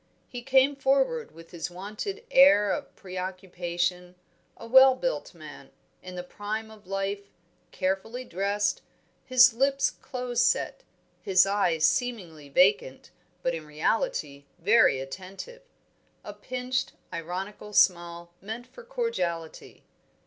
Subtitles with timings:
[0.27, 4.15] He came forward with his wonted air of preoccupation;
[4.57, 5.69] a well built man,
[6.01, 7.29] in the prime of life,
[7.69, 8.81] carefully dressed,
[9.25, 10.81] his lips close set,
[11.21, 13.11] his eyes seemingly vacant,
[13.43, 15.61] but in reality very attentive;
[16.23, 19.83] a pinched ironical smile meant for cordiality.